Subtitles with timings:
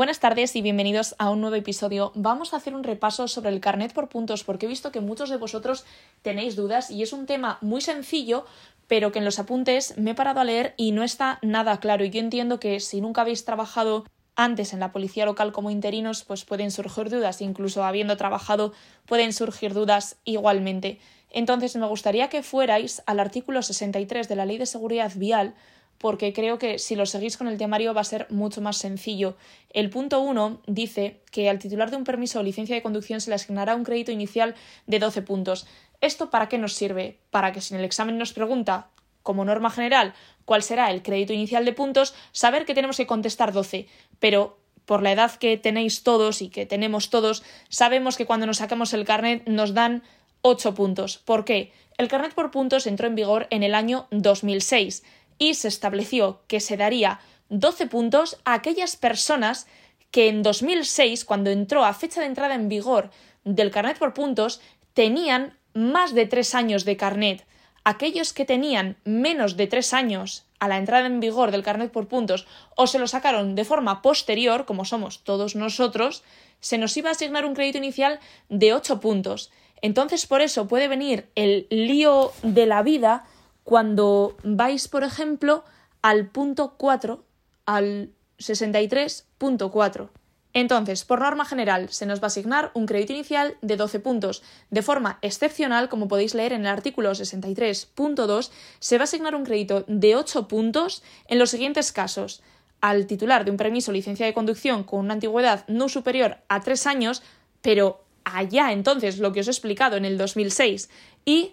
[0.00, 2.10] Buenas tardes y bienvenidos a un nuevo episodio.
[2.14, 5.28] Vamos a hacer un repaso sobre el carnet por puntos porque he visto que muchos
[5.28, 5.84] de vosotros
[6.22, 8.46] tenéis dudas y es un tema muy sencillo
[8.86, 12.02] pero que en los apuntes me he parado a leer y no está nada claro.
[12.02, 16.24] Y yo entiendo que si nunca habéis trabajado antes en la policía local como interinos,
[16.24, 18.72] pues pueden surgir dudas, incluso habiendo trabajado
[19.04, 20.98] pueden surgir dudas igualmente.
[21.30, 25.54] Entonces me gustaría que fuerais al artículo 63 de la Ley de Seguridad Vial
[26.00, 29.36] porque creo que si lo seguís con el temario va a ser mucho más sencillo.
[29.68, 33.28] El punto 1 dice que al titular de un permiso o licencia de conducción se
[33.28, 34.54] le asignará un crédito inicial
[34.86, 35.66] de 12 puntos.
[36.00, 37.18] ¿Esto para qué nos sirve?
[37.30, 38.88] Para que si en el examen nos pregunta,
[39.22, 40.14] como norma general,
[40.46, 43.86] cuál será el crédito inicial de puntos, saber que tenemos que contestar 12.
[44.20, 44.56] Pero
[44.86, 48.94] por la edad que tenéis todos y que tenemos todos, sabemos que cuando nos sacamos
[48.94, 50.02] el carnet nos dan
[50.40, 51.18] 8 puntos.
[51.18, 51.72] ¿Por qué?
[51.98, 55.02] El carnet por puntos entró en vigor en el año 2006
[55.40, 59.66] y se estableció que se daría 12 puntos a aquellas personas
[60.12, 63.10] que en 2006, cuando entró a fecha de entrada en vigor
[63.44, 64.60] del carnet por puntos,
[64.92, 67.46] tenían más de tres años de carnet.
[67.84, 72.06] Aquellos que tenían menos de tres años a la entrada en vigor del carnet por
[72.06, 76.22] puntos o se lo sacaron de forma posterior, como somos todos nosotros,
[76.60, 79.50] se nos iba a asignar un crédito inicial de 8 puntos.
[79.80, 83.24] Entonces, por eso puede venir el lío de la vida
[83.70, 85.62] cuando vais, por ejemplo,
[86.02, 87.22] al punto 4,
[87.66, 90.08] al 63.4.
[90.52, 94.42] Entonces, por norma general, se nos va a asignar un crédito inicial de 12 puntos.
[94.70, 99.44] De forma excepcional, como podéis leer en el artículo 63.2, se va a asignar un
[99.44, 102.42] crédito de 8 puntos en los siguientes casos.
[102.80, 106.58] Al titular de un permiso o licencia de conducción con una antigüedad no superior a
[106.58, 107.22] 3 años,
[107.62, 110.90] pero allá entonces lo que os he explicado en el 2006,
[111.24, 111.52] y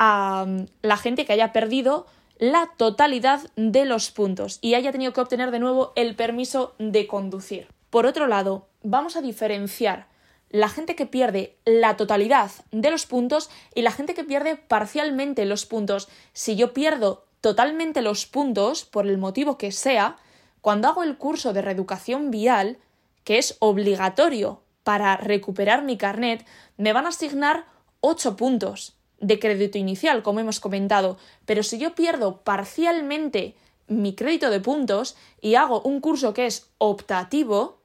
[0.00, 0.46] a
[0.80, 2.06] la gente que haya perdido
[2.38, 7.06] la totalidad de los puntos y haya tenido que obtener de nuevo el permiso de
[7.06, 7.68] conducir.
[7.90, 10.08] Por otro lado, vamos a diferenciar
[10.48, 15.44] la gente que pierde la totalidad de los puntos y la gente que pierde parcialmente
[15.44, 16.08] los puntos.
[16.32, 20.16] Si yo pierdo totalmente los puntos, por el motivo que sea,
[20.62, 22.78] cuando hago el curso de reeducación vial,
[23.22, 26.46] que es obligatorio para recuperar mi carnet,
[26.78, 27.66] me van a asignar
[28.00, 33.54] 8 puntos de crédito inicial, como hemos comentado, pero si yo pierdo parcialmente
[33.86, 37.80] mi crédito de puntos y hago un curso que es optativo,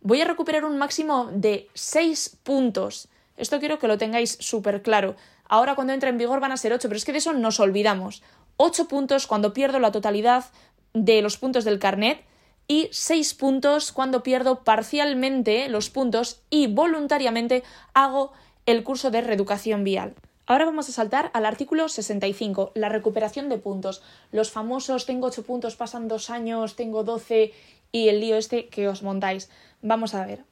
[0.00, 3.08] voy a recuperar un máximo de 6 puntos.
[3.36, 5.16] Esto quiero que lo tengáis súper claro.
[5.48, 7.60] Ahora cuando entra en vigor van a ser 8, pero es que de eso nos
[7.60, 8.22] olvidamos.
[8.56, 10.44] 8 puntos cuando pierdo la totalidad
[10.92, 12.24] de los puntos del carnet
[12.66, 17.62] y 6 puntos cuando pierdo parcialmente los puntos y voluntariamente
[17.94, 18.32] hago
[18.66, 20.14] el curso de reeducación vial.
[20.48, 24.02] Ahora vamos a saltar al artículo 65, la recuperación de puntos.
[24.32, 27.52] Los famosos tengo 8 puntos, pasan 2 años, tengo 12
[27.92, 29.50] y el lío este que os montáis.
[29.82, 30.44] Vamos a ver.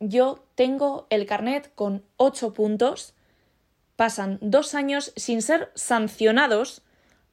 [0.00, 3.14] Yo tengo el carnet con 8 puntos,
[3.94, 6.82] pasan 2 años sin ser sancionados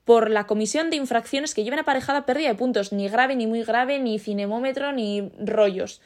[0.06, 3.64] por la comisión de infracciones que lleven aparejada pérdida de puntos, ni grave, ni muy
[3.64, 6.02] grave, ni cinemómetro, ni rollos.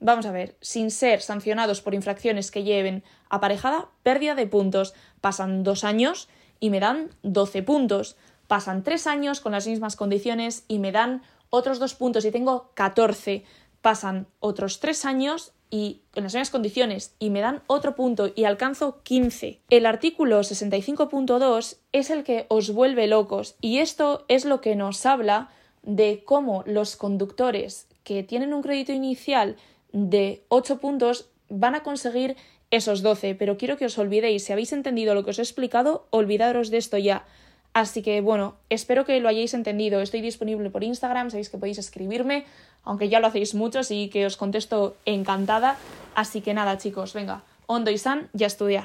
[0.00, 4.94] Vamos a ver, sin ser sancionados por infracciones que lleven aparejada pérdida de puntos.
[5.20, 6.28] Pasan dos años
[6.60, 8.16] y me dan 12 puntos.
[8.46, 12.70] Pasan tres años con las mismas condiciones y me dan otros dos puntos y tengo
[12.74, 13.44] 14.
[13.80, 18.44] Pasan otros tres años y en las mismas condiciones y me dan otro punto y
[18.44, 19.60] alcanzo 15.
[19.70, 25.04] El artículo 65.2 es el que os vuelve locos y esto es lo que nos
[25.04, 25.48] habla
[25.82, 29.56] de cómo los conductores que tienen un crédito inicial
[29.94, 32.36] de 8 puntos van a conseguir
[32.70, 36.06] esos 12, pero quiero que os olvidéis, si habéis entendido lo que os he explicado,
[36.10, 37.24] olvidaros de esto ya.
[37.72, 40.00] Así que bueno, espero que lo hayáis entendido.
[40.00, 42.44] Estoy disponible por Instagram, sabéis que podéis escribirme,
[42.82, 45.76] aunque ya lo hacéis mucho, y que os contesto encantada.
[46.14, 48.82] Así que nada, chicos, venga, hondo y san y a estudiar.